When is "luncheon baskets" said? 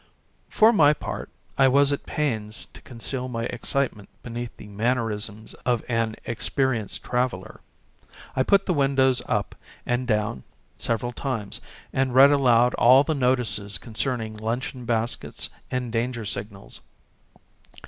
14.37-15.51